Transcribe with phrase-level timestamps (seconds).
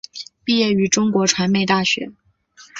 [0.43, 2.11] 毕业于中国传媒大学。